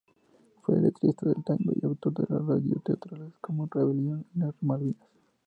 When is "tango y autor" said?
1.45-2.15